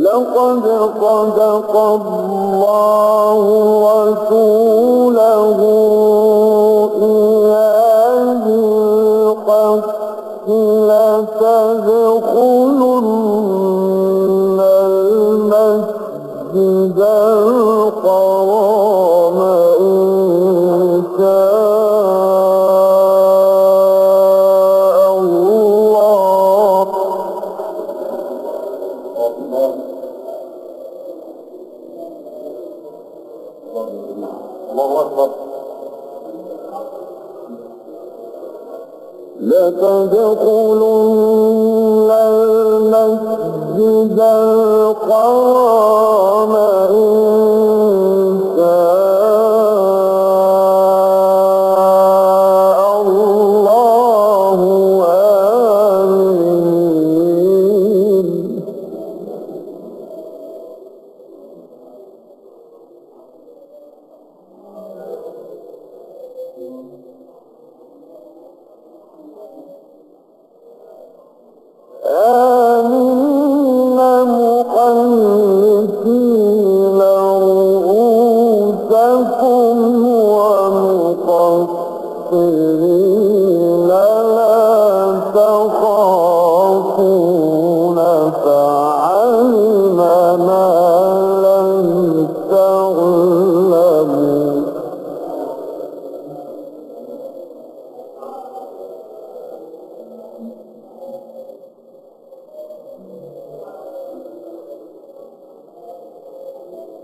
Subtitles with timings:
[0.00, 0.64] لقد
[1.00, 3.40] صدق الله
[4.00, 5.58] رسوله
[7.02, 9.48] إياه الحق
[10.88, 11.90] لتدخلن
[16.54, 17.19] المسجد.
[39.42, 41.00] لتدخلن
[42.90, 44.20] المسجد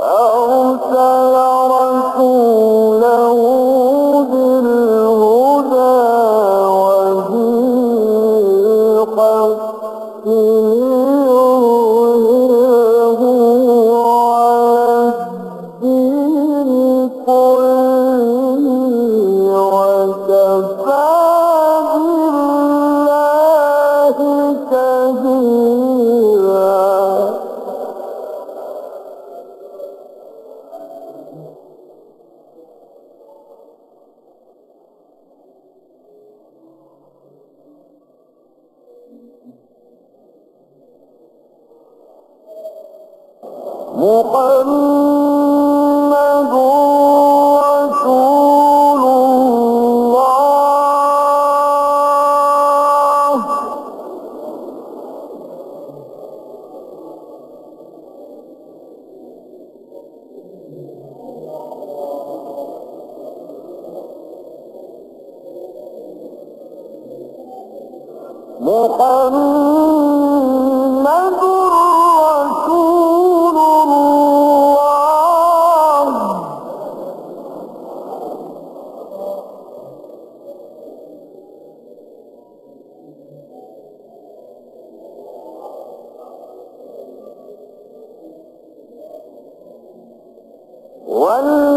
[0.00, 0.67] Oh.
[43.98, 44.98] محمد
[91.28, 91.67] والذين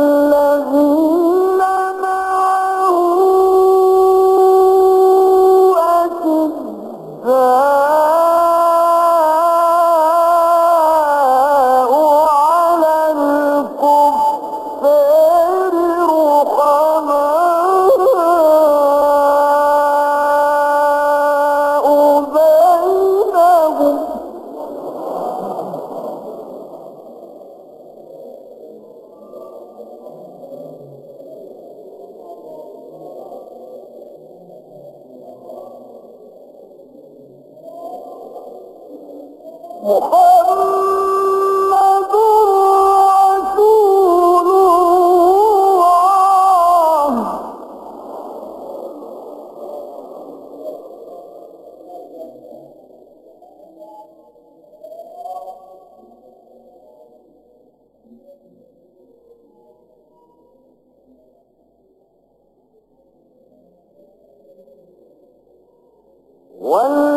[66.60, 67.11] والذين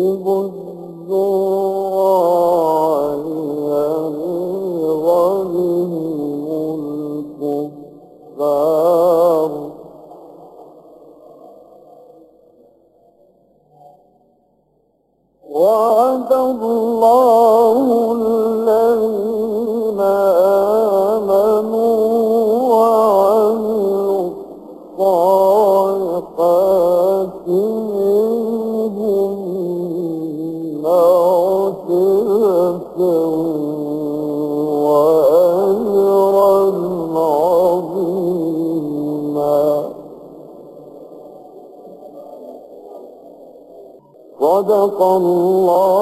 [0.00, 0.39] hubo
[45.02, 45.14] الله
[45.64, 45.99] العظيم